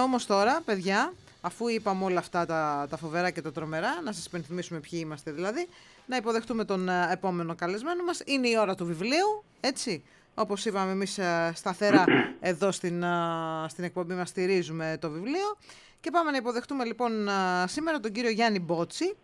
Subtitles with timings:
[0.00, 4.26] όμως τώρα, παιδιά, αφού είπαμε όλα αυτά τα, τα φοβερά και τα τρομερά, να σας
[4.26, 5.68] υπενθυμίσουμε ποιοι είμαστε δηλαδή,
[6.06, 8.22] να υποδεχτούμε τον ε, επόμενο καλεσμένο μας.
[8.24, 10.04] Είναι η ώρα του βιβλίου, έτσι.
[10.34, 12.04] Όπως είπαμε εμείς ε, σταθερά
[12.40, 13.08] εδώ στην, ε,
[13.68, 15.56] στην εκπομπή μας στηρίζουμε το βιβλίο.
[16.00, 17.28] Και πάμε να υποδεχτούμε λοιπόν
[17.64, 19.16] σήμερα τον κύριο Γιάννη Μπότση,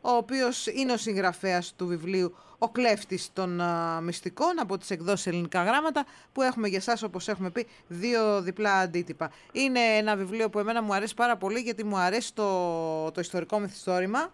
[0.00, 3.60] ο οποίος είναι ο συγγραφέας του βιβλίου «Ο κλέφτης των
[4.02, 8.72] μυστικών» από τις εκδόσεις ελληνικά γράμματα που έχουμε για εσάς όπως έχουμε πει δύο διπλά
[8.74, 9.30] αντίτυπα.
[9.52, 13.58] Είναι ένα βιβλίο που εμένα μου αρέσει πάρα πολύ γιατί μου αρέσει το, το ιστορικό
[13.58, 14.30] μυθιστόρημα.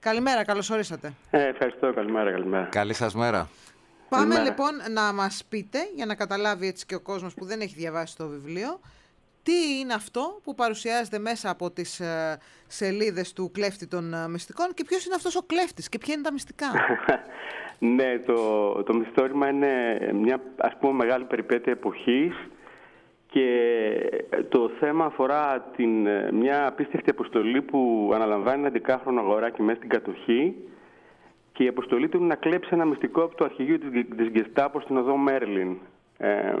[0.00, 1.12] Καλημέρα, καλώς ορίσατε.
[1.30, 2.64] Ε, ευχαριστώ, καλημέρα, καλημέρα.
[2.64, 3.48] Καλή σας μέρα.
[4.08, 7.74] Πάμε λοιπόν να μας πείτε, για να καταλάβει έτσι και ο κόσμος που δεν έχει
[7.74, 8.80] διαβάσει το βιβλίο,
[9.42, 14.74] τι είναι αυτό που παρουσιάζεται μέσα από τις ε, σελίδες του κλέφτη των ε, μυστικών
[14.74, 16.66] και ποιος είναι αυτός ο κλέφτης και ποια είναι τα μυστικά;
[17.96, 22.34] ναι, το, το μυθιστόρημα είναι μια ας πούμε μεγάλη περιπέτεια εποχής
[23.30, 23.46] και
[24.48, 29.88] το θέμα αφορά την, ε, μια απίστευτη αποστολή που αναλαμβάνει ένα 11χρονο αγοράκι μέσα στην
[29.88, 30.54] κατοχή
[31.52, 33.78] και η αποστολή του είναι να κλέψει ένα μυστικό από το αρχηγείο
[34.16, 35.76] της Γκεστάπο στην οδό Μέρλιν.
[36.18, 36.52] Ε,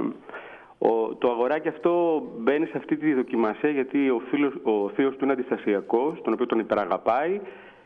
[0.82, 5.24] ο, το αγοράκι αυτό μπαίνει σε αυτή τη δοκιμασία γιατί ο, φίλος, ο θείος του
[5.24, 7.40] είναι αντιστασιακός, τον οποίο τον υπεραγαπάει.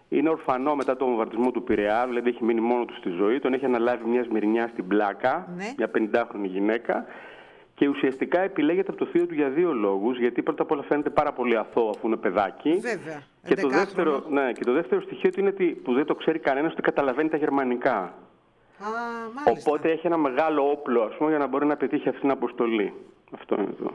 [0.09, 3.39] Είναι ορφανό μετά τον βομβαρδισμό του Πειραιά, δηλαδή έχει μείνει μόνο του στη ζωή.
[3.39, 5.65] Τον έχει αναλάβει μια σμυρνιά στην πλάκα, Ναι.
[5.77, 7.06] μια 50χρονη γυναίκα.
[7.75, 10.19] Και ουσιαστικά επιλέγεται από το θείο του για δύο λόγους.
[10.19, 12.70] Γιατί πρώτα απ' όλα φαίνεται πάρα πολύ αθώο αφού είναι παιδάκι.
[12.70, 13.22] Βέβαια.
[13.47, 13.70] Και το, 11χρονο.
[13.70, 16.83] δεύτερο, ναι, και το δεύτερο στοιχείο του είναι ότι, που δεν το ξέρει κανένας ότι
[16.83, 18.15] καταλαβαίνει τα γερμανικά.
[18.85, 18.91] Α,
[19.35, 19.71] μάλιστα.
[19.71, 22.93] Οπότε έχει ένα μεγάλο όπλο ας πούμε, για να μπορεί να πετύχει αυτή την αποστολή.
[23.35, 23.91] Αυτό είναι το.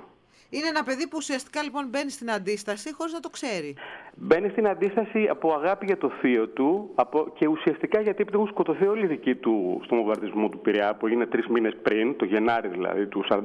[0.50, 3.76] Είναι ένα παιδί που ουσιαστικά λοιπόν μπαίνει στην αντίσταση χωρίς να το ξέρει.
[4.16, 8.50] Μπαίνει στην αντίσταση από αγάπη για το θείο του από, και ουσιαστικά γιατί επειδή έχουν
[8.50, 12.26] σκοτωθεί όλοι οι δικοί του στον βομβαρδισμό του Πειραιά που έγινε τρεις μήνες πριν, το
[12.26, 13.42] Γενάρη δηλαδή του 1944,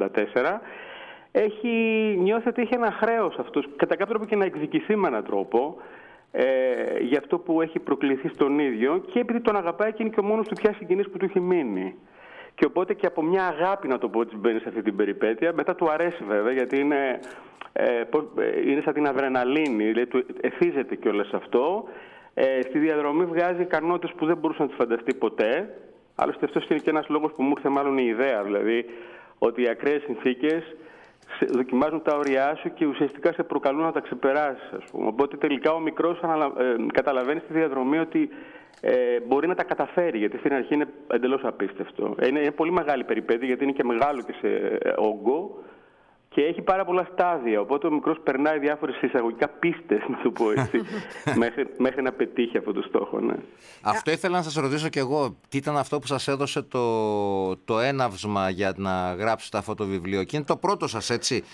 [1.33, 1.69] έχει
[2.19, 5.77] νιώθει ότι έχει ένα χρέος αυτός, κατά κάποιο τρόπο και να εκδικηθεί με έναν τρόπο
[6.36, 10.20] ε, για αυτό που έχει προκληθεί στον ίδιο και επειδή τον αγαπάει και είναι και
[10.20, 11.94] ο μόνος του πια συγγενής που του έχει μείνει.
[12.54, 15.53] Και οπότε και από μια αγάπη, να το πω έτσι, μπαίνει σε αυτή την περιπέτεια.
[15.53, 17.19] Μετά του αρέσει βέβαια, γιατί είναι,
[17.72, 21.84] ε, πώς, ε, είναι σαν την αδρεναλίνη, δηλαδή του εθίζεται κιόλας αυτό.
[22.34, 25.78] Ε, στη διαδρομή βγάζει ικανότητες που δεν μπορούσε να τις φανταστεί ποτέ.
[26.14, 28.84] Άλλωστε, αυτός είναι και ένας λόγος που μου ήρθε μάλλον η ιδέα, δηλαδή
[29.38, 30.76] ότι οι ακραίες συνθήκες
[31.52, 34.78] δοκιμάζουν τα όρια σου και ουσιαστικά σε προκαλούν να τα ξεπεράσεις.
[34.92, 38.28] Οπότε τελικά ο μικρός ε, καταλαβαίνει στη διαδρομή ότι
[38.80, 42.14] ε, μπορεί να τα καταφέρει, γιατί στην αρχή είναι εντελώς απίστευτο.
[42.26, 45.62] Είναι, είναι πολύ μεγάλη περιπέτεια, γιατί είναι και μεγάλο και σε ε, όγκο
[46.34, 47.61] και έχει πάρα πολλά στάδια.
[47.61, 50.81] Οπότε ο μικρός περνάει διάφορες εισαγωγικά πίστες, να το πω έτσι,
[51.43, 53.21] μέχρι, μέχρι να πετύχει αυτό το στόχο.
[53.21, 53.34] Ναι.
[53.83, 55.37] Αυτό ήθελα να σας ρωτήσω κι εγώ.
[55.49, 60.25] Τι ήταν αυτό που σας έδωσε το, το έναυσμα για να γράψετε αυτό το βιβλίο;
[60.25, 61.45] Και είναι το πρώτο σας, έτσι;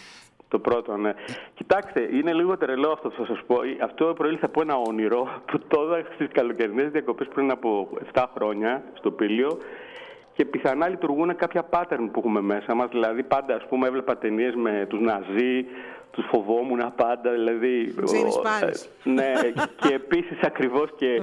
[0.48, 1.12] Το πρώτο, ναι.
[1.54, 3.56] Κοιτάξτε, είναι λίγο τρελό αυτό που θα σας πω.
[3.82, 8.82] Αυτό προήλθε από ένα όνειρο που το είδα στις καλοκαιρινές διακοπές πριν από 7 χρόνια
[8.94, 9.58] στο Πήλιο.
[10.40, 12.88] Και πιθανά λειτουργούν κάποια pattern που έχουμε μέσα μας.
[12.90, 15.66] Δηλαδή, πάντα ας πούμε, έβλεπα ταινίες με τους Ναζί,
[16.10, 17.30] τους φοβόμουν πάντα.
[17.30, 18.86] Δηλαδή, James ο- Spanish.
[19.04, 19.32] ε, ναι,
[19.76, 21.22] και επίσης ακριβώς και.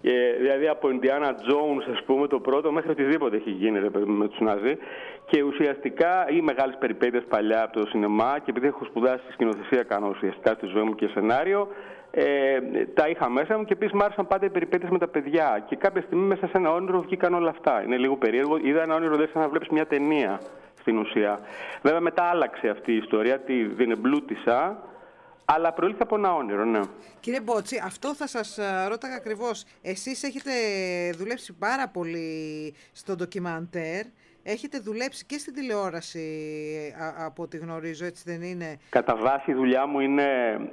[0.00, 4.04] και δηλαδή από Indiana Jones, ας πούμε, το πρώτο, μέχρι οτιδήποτε έχει γίνει ρε, παιδί
[4.04, 4.76] μου, με τους Ναζί.
[5.26, 9.82] Και ουσιαστικά ή μεγάλες περιπέτειες παλιά από το σινεμά και επειδή έχω σπουδάσει στη σκηνοθεσία,
[9.82, 11.68] κάνω ουσιαστικά στη ζωή μου και σενάριο,
[12.10, 12.24] ε,
[12.94, 15.64] τα είχα μέσα μου και επίσης μου άρεσαν πάντα οι περιπέτειες με τα παιδιά.
[15.68, 17.82] Και κάποια στιγμή μέσα σε ένα όνειρο βγήκαν όλα αυτά.
[17.82, 18.56] Είναι λίγο περίεργο.
[18.62, 20.40] Είδα ένα όνειρο, δεν σαν να βλέπεις μια ταινία
[20.86, 21.40] στην ουσία.
[21.82, 24.82] Βέβαια μετά άλλαξε αυτή η ιστορία, τη, την εμπλούτησα,
[25.44, 26.80] αλλά προήλθε από ένα όνειρο, ναι.
[27.20, 29.64] Κύριε Μπότση, αυτό θα σας ε, ρώταγα ακριβώς.
[29.82, 30.50] Εσείς έχετε
[31.16, 34.04] δουλέψει πάρα πολύ στο ντοκιμαντέρ.
[34.42, 36.28] Έχετε δουλέψει και στην τηλεόραση,
[37.02, 40.24] α- από ό,τι γνωρίζω, έτσι δεν είναι; Κατά βάση η δουλειά μου είναι,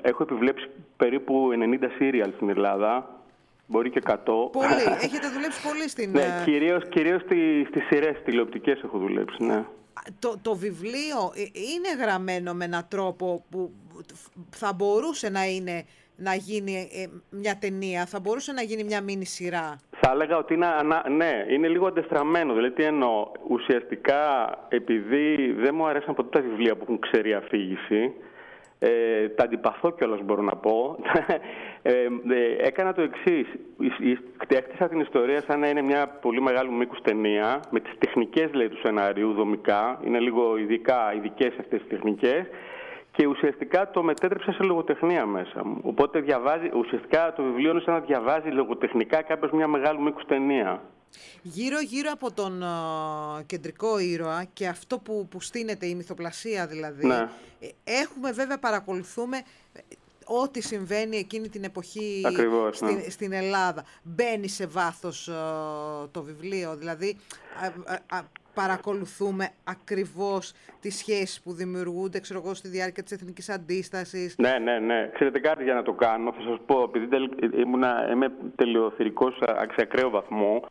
[0.02, 1.50] έχω επιβλέψει περίπου
[1.82, 3.10] 90 σύριαλ στην Ελλάδα,
[3.74, 4.16] μπορεί και 100.
[4.26, 4.84] Πολύ.
[5.06, 6.12] Έχετε δουλέψει πολύ στην...
[6.12, 9.66] ναι, ε, κυρίως, κυρίως στις, στις σειρές τηλεοπτικές έχω δουλέψει, ναι.
[10.20, 13.72] το, το βιβλίο ε, είναι γραμμένο με έναν τρόπο που
[14.50, 15.86] θα μπορούσε να είναι
[16.16, 20.54] να γίνει ε, μια ταινία, θα μπορούσε να γίνει μια μίνι σειρά; Θα έλεγα ότι
[20.54, 22.54] είναι, ανα- ναι, είναι λίγο αντεστραμμένο.
[22.54, 23.32] Δηλαδή, τι εννοώ.
[23.48, 24.22] Ουσιαστικά,
[24.70, 28.14] επειδή δεν μου αρέσαν ποτέ τα βιβλία που έχουν ξέρει αφήγηση,
[28.86, 30.98] ε, τα αντιπαθώ κιόλας μπορώ να πω.
[31.86, 33.48] Ε, ε, έκανα το εξής.
[34.48, 38.70] Έκτισα την ιστορία σαν να είναι μια πολύ μεγάλου μήκους ταινία, με τις τεχνικές λέει,
[38.70, 40.00] του σενάριου δομικά.
[40.06, 42.46] Είναι λίγο ειδικά, ειδικές αυτές τις τεχνικές.
[43.12, 45.80] Και ουσιαστικά το μετέτρεψα σε λογοτεχνία μέσα μου.
[45.84, 50.82] Οπότε διαβάζει, ουσιαστικά το βιβλίο είναι σαν να διαβάζει λογοτεχνικά κάποιος μια μεγάλου μήκους ταινία.
[51.42, 52.64] Γύρω-γύρω από τον
[53.46, 57.30] κεντρικό ήρωα και αυτό που, που στείνεται η μυθοπλασία δηλαδή, Ναι.
[57.60, 59.38] ε, έχουμε βέβαια παρακολουθούμε
[59.74, 59.80] ε,
[60.26, 62.90] ό,τι συμβαίνει εκείνη την εποχή Ακριβώς, ναι.
[62.90, 63.86] στην, στην Ελλάδα.
[64.04, 65.34] Μπαίνει σε βάθος ε,
[66.12, 67.18] το βιβλίο, δηλαδή
[67.62, 73.50] α, α, α, παρακολουθούμε ακριβώς τις σχέσεις που δημιουργούνται, ξέρω εγώ, στη διάρκεια της εθνικής
[73.50, 74.36] αντίστασης.
[74.38, 75.10] Ναι, ναι, ναι.
[75.14, 76.32] Ξέρετε κάτι για να το κάνω.
[76.32, 80.62] Θα σας πω, επειδή τελ- ήμουνα, είμαι τελειοθυρικός αξιακραίο βαθμό,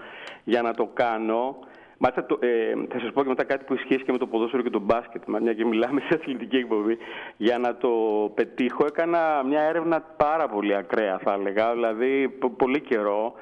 [0.45, 1.57] για να το κάνω...
[2.05, 4.63] Μάλιστα, το, ε, θα σας πω και μετά κάτι που ισχύει και με το ποδόσφαιρο
[4.63, 6.97] και το μπάσκετ, μα, μια και μιλάμε σε αθλητική εκπομπή.
[7.37, 7.91] Για να το
[8.35, 13.33] πετύχω έκανα μια έρευνα πάρα πολύ ακραία, θα έλεγα, δηλαδή πο- πολύ καιρό.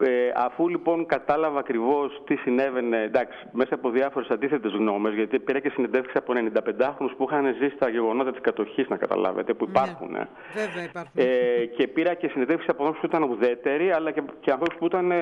[0.00, 5.58] Ε, αφού λοιπόν κατάλαβα ακριβώς τι συνέβαινε, εντάξει, μέσα από διάφορες αντίθετες γνώμες, γιατί πήρα
[5.58, 10.14] και συνεντεύξεις από 95χρονου που είχαν ζήσει τα γεγονότα της κατοχής, να καταλάβετε, που υπάρχουν.
[10.14, 10.28] ε.
[10.54, 11.12] Βέβαια υπάρχουν.
[11.14, 14.86] Ε, και πήρα και συνεντεύξεις από ανθρώπους που ήταν ουδέτεροι, αλλά και, και ανθρώπους που
[14.86, 15.18] ήταν ε,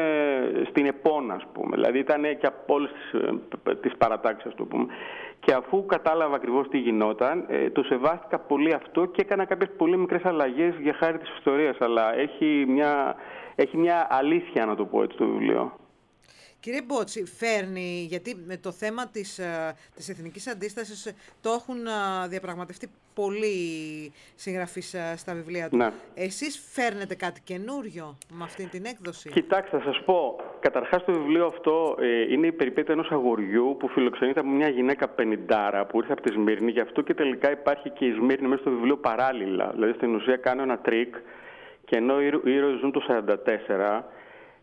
[0.68, 1.76] στην επόνα, ας πούμε.
[1.76, 2.90] Δηλαδή ήταν και από όλες
[3.80, 4.86] τις παρατάξεις, ας το πούμε.
[5.40, 9.96] Και αφού κατάλαβα ακριβώς τι γινόταν, ε, το σεβάστηκα πολύ αυτό και έκανα κάποιες πολύ
[9.96, 11.76] μικρές αλλαγές για χάρη της ιστορίας.
[11.80, 13.14] Αλλά έχει μια,
[13.62, 15.76] έχει μια αλήθεια, να το πω έτσι, το βιβλίο.
[16.60, 21.86] Κύριε Μπότση, φέρνει, γιατί με το θέμα της, ε, της εθνικής αντίστασης ε, το έχουν
[21.86, 23.58] ε, διαπραγματευτεί πολλοί
[24.34, 25.76] συγγραφείς ε, στα βιβλία του.
[25.76, 25.90] Ναι.
[26.14, 30.36] Εσείς φέρνετε κάτι καινούριο με αυτή την έκδοση; Κοιτάξτε, θα σας πω.
[30.60, 35.08] Καταρχάς το βιβλίο αυτό ε, είναι η περιπέτεια ενός αγοριού που φιλοξενείται από μια γυναίκα
[35.08, 36.70] πενηντάρα που ήρθε από τη Σμύρνη.
[36.70, 39.70] Γι' αυτό και τελικά υπάρχει και η Σμύρνη μέσα στο βιβλίο παράλληλα.
[39.74, 41.14] Δηλαδή στην ουσία κάνω ένα τρικ
[41.88, 44.04] και ενώ οι ήρω- οι ήρωες ζουν το 44,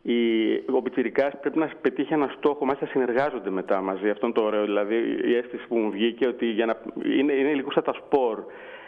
[0.01, 4.10] η, ο πιτσιρικάς πρέπει να πετύχει ένα στόχο, μάλιστα συνεργάζονται μετά μαζί.
[4.10, 4.63] Αυτό είναι το ωραίο.
[4.63, 4.95] Δηλαδή
[5.25, 8.44] η αίσθηση που μου βγήκε ότι για να, είναι, είναι λίγο σαν τα σπορ.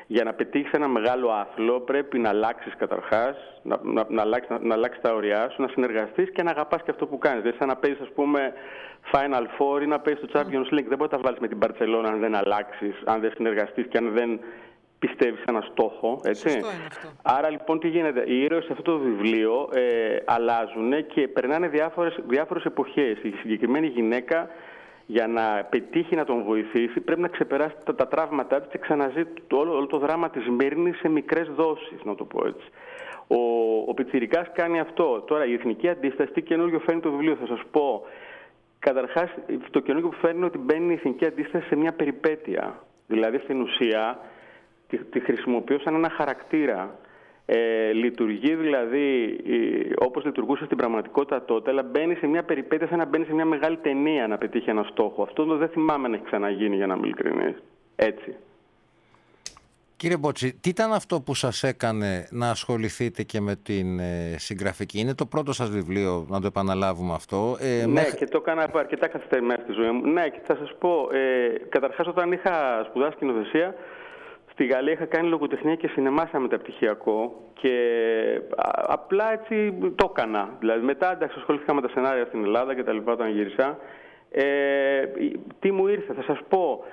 [0.10, 4.60] Για να πετύχεις ένα μεγάλο άθλο πρέπει να αλλάξεις καταρχάς, να, να, να, αλλάξεις, να,
[4.60, 7.42] να αλλάξεις τα όρια σου, να συνεργαστείς και να αγαπάς και αυτό που κάνεις.
[7.42, 8.54] Δηλαδή, σαν να παίζεις, ας πούμε,
[9.12, 10.88] Final Four ή να παίζεις το Champions League.
[10.88, 13.98] Δεν μπορείς να τα βάλεις με την Barcelona αν δεν αλλάξεις, αν δεν συνεργαστείς και
[13.98, 14.40] αν δεν
[15.00, 16.20] πιστεύεις σε ένα στόχο.
[16.24, 17.08] Έτσι; Σωστό είναι αυτό.
[17.22, 22.20] Άρα λοιπόν τι γίνεται; Οι ήρωες σε αυτό το βιβλίο ε, αλλάζουν και περνάνε διάφορες,
[22.28, 23.18] διάφορες εποχές.
[23.24, 24.50] Η συγκεκριμένη γυναίκα
[25.06, 29.26] για να πετύχει να τον βοηθήσει πρέπει να ξεπεράσει τα, τα τραύματά της και ξαναζεί
[29.48, 32.68] το, όλο, όλο το δράμα της Μύρνης σε μικρές δόσεις, να το πω έτσι.
[33.28, 33.38] Ο,
[33.88, 35.24] ο Πιτσιρικάς κάνει αυτό.
[35.28, 38.06] Τώρα η Εθνική Αντίσταση, τι καινούριο φέρνει το βιβλίο, θα σας πω.
[38.80, 39.30] Καταρχάς,
[39.72, 42.84] το καινούργιο που φέρνει είναι ότι μπαίνει η Εθνική Αντίσταση σε μια περιπέτεια.
[43.08, 44.20] Δηλαδή, στην ουσία,
[44.88, 47.00] τη, τη χρησιμοποιώ σαν ένα χαρακτήρα.
[47.50, 52.98] Ε, λειτουργεί δηλαδή ε, όπως λειτουργούσε στην πραγματικότητα τότε, αλλά μπαίνει σε μια περιπέτεια σαν
[52.98, 55.24] να μπαίνει σε μια μεγάλη ταινία να πετύχει ένα στόχο.
[55.24, 57.56] Αυτό το δεν θυμάμαι να έχει ξαναγίνει, για να είμαι ειλικρινής.
[57.96, 58.36] Έτσι.
[59.98, 65.00] Κύριε Μπότσι, τι ήταν αυτό που σας έκανε να ασχοληθείτε και με την ε, συγγραφική;
[65.00, 67.58] Είναι το πρώτο σας βιβλίο, να το επαναλάβουμε αυτό.
[67.60, 70.08] Ε, Ναι, μέχρι- και το έκανα από αρκετά καθυστερημένα στη ζωή μου.
[70.08, 73.76] Ναι, και θα σας πω, ε, καταρχάς όταν είχα σπουδάσει σκηνοθεσία,
[74.58, 77.76] στη Γαλλία είχα κάνει λογοτεχνία και σινεμά σαν μεταπτυχιακό και
[78.56, 80.50] α, απλά έτσι το έκανα.
[80.60, 83.78] Δηλαδή μετά εντάξει ασχολήθηκα με τα σενάρια στην Ελλάδα και τα λοιπά όταν γύρισα.
[84.32, 85.04] Ε,
[85.60, 86.84] τι μου ήρθε, θα σας πω,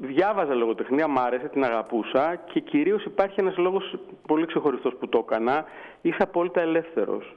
[0.00, 5.24] διάβαζα λογοτεχνία, μ' άρεσε, την αγαπούσα και κυρίως υπάρχει ένας λόγος πολύ ξεχωριστός που το
[5.28, 5.64] έκανα,
[6.02, 7.36] είσαι απόλυτα ελεύθερος.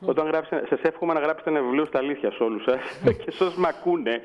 [0.00, 2.80] Όταν γράψετε, σας εύχομαι να γράψετε ένα βιβλίο στα αλήθεια σε όλους σας
[3.24, 4.20] και σε όσους με ακούνε.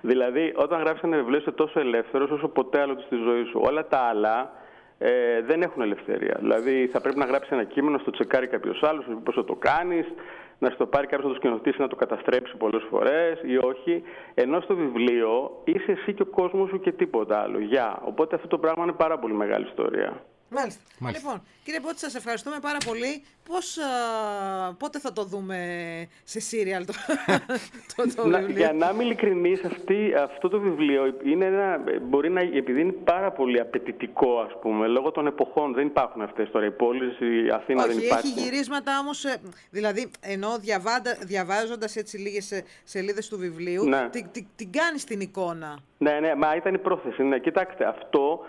[0.00, 3.60] δηλαδή, όταν γράψετε ένα βιβλίο είσαι τόσο ελεύθερος όσο ποτέ άλλο στη ζωής σου.
[3.64, 4.50] Όλα τα άλλα
[4.98, 6.36] ε, δεν έχουν ελευθερία.
[6.40, 9.34] Δηλαδή, θα πρέπει να γράψεις ένα κείμενο, να το τσεκάρει κάποιος άλλος, να πει πώς
[9.34, 10.06] θα το κάνεις,
[10.58, 14.02] να στο πάρει κάποιος να το σκηνοθετήσει, να το καταστρέψει πολλές φορές ή όχι.
[14.34, 17.58] Ενώ στο βιβλίο είσαι εσύ και ο κόσμος σου και τίποτα άλλο.
[17.58, 18.00] Γεια.
[18.04, 20.22] Οπότε αυτό το πράγμα είναι πάρα πολύ μεγάλη ιστορία.
[20.50, 20.80] Μάλιστα.
[20.98, 21.26] Μάλιστα.
[21.26, 23.22] Λοιπόν, κύριε Μπότση, σας ευχαριστούμε πάρα πολύ.
[23.48, 25.58] Πώς, α, πότε θα το δούμε
[26.24, 26.92] σε σύριαλ το,
[27.96, 32.30] το, το Να, βιβλίο; για να είμαι ειλικρινής, αυτή, αυτό το βιβλίο είναι ένα, μπορεί
[32.30, 35.74] να, επειδή είναι πάρα πολύ απαιτητικό, ας πούμε, λόγω των εποχών.
[35.74, 36.66] Δεν υπάρχουν αυτές τώρα.
[36.66, 38.26] Οι πόλεις, η Αθήνα δεν Όχι, υπάρχει.
[38.26, 39.40] έχει γυρίσματα όμως, ε,
[39.70, 44.08] δηλαδή, ενώ διαβάντα, διαβάζοντας έτσι λίγες ε, σελίδες του βιβλίου, Ναι.
[44.10, 45.78] την, την, την κάνεις την εικόνα.
[45.98, 47.22] Ναι, ναι, μα ήταν η πρόθεση.
[47.22, 48.40] Ναι, κοιτάξτε, αυτό,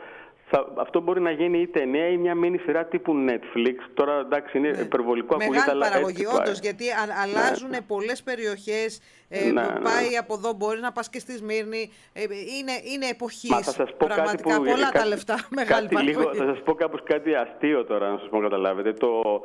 [0.51, 3.75] θα, αυτό μπορεί να γίνει είτε ταινία ή μια μίνι σειρά τύπου Netflix.
[3.93, 5.59] Τώρα εντάξει, είναι υπερβολικό ακούγεται, Ναι.
[5.59, 6.41] Μεγάλη αλλά παραγωγή, έτσι πάει.
[6.45, 10.17] όντως, γιατί α, αλλάζουν πολλές περιοχές, ε, Ναι, πάει ναι.
[10.17, 12.21] από εδώ, μπορεί να πας και στη Σμύρνη, ε,
[12.59, 14.65] είναι, είναι εποχής, Μα θα σας πω πραγματικά, κάτι που...
[14.71, 16.45] πολλά τα κάτι- λεφτά, μεγάλη κάτι λίγο, παραγωγή.
[16.45, 18.93] Θα σας πω κάπως κάτι αστείο τώρα, να σας πω καταλάβετε.
[18.93, 19.41] Το,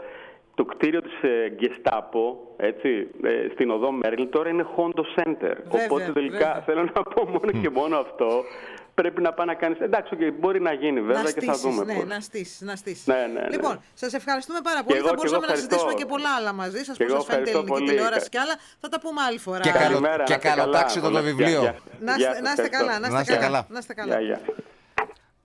[0.54, 2.24] το κτίριο της ε, Gestapo,
[2.56, 2.88] έτσι,
[3.22, 5.54] ε, στην οδό Μέρλιν, τώρα είναι Hondo Center.
[5.64, 6.62] Βέβαια, Οπότε τελικά βέβαια.
[6.66, 8.44] θέλω να πω μόνο και μόνο αυτό.
[8.94, 9.76] Πρέπει να πάει να κάνει.
[9.80, 11.84] Εντάξει, okay, μπορεί να γίνει βέβαια να και θα δούμε.
[11.84, 12.04] Ναι, πώς.
[12.04, 12.60] να στήσεις.
[12.60, 13.06] Να στήσεις.
[13.06, 13.48] Ναι, ναι, ναι.
[13.50, 14.98] Λοιπόν, σας ευχαριστούμε πάρα πολύ.
[14.98, 16.14] εγώ- θα και μπορούσαμε εγώ να συζητήσουμε και ευχαριστώ.
[16.14, 16.96] πολλά άλλα μαζί σας.
[16.96, 17.90] Και Πώ εγώ σας φαίνεται η ευχαριστώ ελληνική πολύ.
[17.90, 18.54] τηλεόραση και άλλα.
[18.82, 19.60] Θα τα πούμε άλλη φορά.
[19.60, 20.60] Και καλό- Καλημέρα, και να είστε καλά.
[20.62, 21.48] καλοτάξιδο το Όλα- βιβλίο.
[21.48, 21.74] Γεια- γεια-
[22.08, 22.92] Να γεια είστε- σας, να είστε ευχαριστώ.
[22.92, 23.08] καλά.
[23.14, 23.60] Να είστε καλά.
[23.74, 24.12] Να είστε καλά.
[24.20, 24.38] Γεια, γεια.